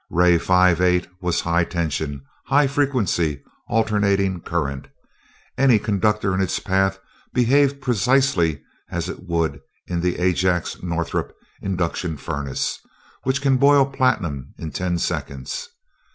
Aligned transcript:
Ray 0.09 0.39
five 0.39 0.81
eight 0.81 1.07
was 1.21 1.41
high 1.41 1.63
tension, 1.63 2.23
high 2.47 2.65
frequency 2.65 3.43
alternating 3.69 4.41
current. 4.41 4.87
Any 5.59 5.77
conductor 5.77 6.33
in 6.33 6.41
its 6.41 6.57
path 6.57 6.97
behaved 7.35 7.81
precisely 7.83 8.63
as 8.89 9.09
it 9.09 9.27
would 9.27 9.59
in 9.85 10.01
the 10.01 10.17
Ajax 10.17 10.81
Northrup 10.81 11.35
induction 11.61 12.17
furnace, 12.17 12.79
which 13.25 13.43
can 13.43 13.57
boil 13.57 13.85
platinum 13.85 14.55
in 14.57 14.71
ten 14.71 14.97
seconds! 14.97 15.69